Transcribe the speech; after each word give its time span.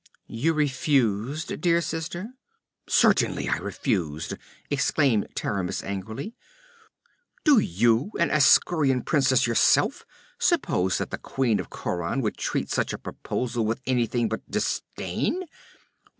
'You 0.25 0.55
refused, 0.55 1.61
dear 1.61 1.79
sister?' 1.79 2.29
'Certainly 2.87 3.49
I 3.49 3.57
refused!' 3.57 4.33
exclaimed 4.71 5.27
Taramis 5.35 5.83
angrily. 5.83 6.33
'Do 7.43 7.59
you, 7.59 8.09
an 8.19 8.31
Askhaurian 8.31 9.05
princess 9.05 9.45
yourself, 9.45 10.03
suppose 10.39 10.97
that 10.97 11.11
the 11.11 11.19
Queen 11.19 11.59
of 11.59 11.69
Khauran 11.69 12.23
could 12.23 12.35
treat 12.37 12.71
such 12.71 12.93
a 12.93 12.97
proposal 12.97 13.63
with 13.63 13.79
anything 13.85 14.27
but 14.27 14.41
disdain? 14.49 15.43